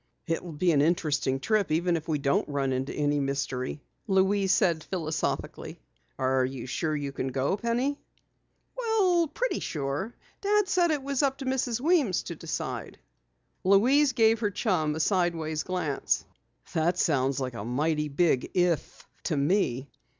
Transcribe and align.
"It 0.25 0.43
will 0.43 0.53
be 0.53 0.71
an 0.71 0.81
interesting 0.81 1.39
trip 1.39 1.71
even 1.71 1.95
if 1.95 2.07
we 2.07 2.17
don't 2.17 2.49
run 2.49 2.73
into 2.73 2.91
any 2.91 3.19
mystery," 3.19 3.83
Louise 4.07 4.51
said 4.51 4.83
philosophically. 4.85 5.79
"Are 6.17 6.43
you 6.43 6.65
sure 6.65 6.95
you 6.95 7.11
can 7.11 7.27
go, 7.27 7.55
Penny?" 7.55 7.99
"Well, 8.75 9.27
pretty 9.31 9.59
sure. 9.59 10.15
Dad 10.41 10.67
said 10.67 10.89
it 10.89 11.03
was 11.03 11.21
up 11.21 11.37
to 11.37 11.45
Mrs. 11.45 11.79
Weems 11.79 12.23
to 12.23 12.35
decide." 12.35 12.97
Louise 13.63 14.13
gave 14.13 14.39
her 14.39 14.49
chum 14.49 14.95
a 14.95 14.99
sideways 14.99 15.61
glance. 15.61 16.25
"That 16.73 16.97
seems 16.97 17.39
like 17.39 17.53
a 17.53 17.63
mighty 17.63 18.07
big 18.07 18.49
'if' 18.55 19.07
to 19.25 19.37
me." 19.37 19.87